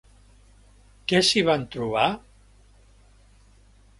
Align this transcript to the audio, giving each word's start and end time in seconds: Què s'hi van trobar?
Què 1.11 1.19
s'hi 1.27 1.43
van 1.49 1.67
trobar? 1.77 2.07